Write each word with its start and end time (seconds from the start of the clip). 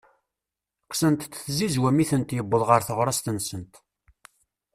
Qqsent-t 0.91 1.33
tzizwa 1.45 1.89
mi 1.93 2.05
tent-yewweḍ 2.09 2.61
ɣer 2.65 2.81
teɣrast-nsent. 2.87 3.73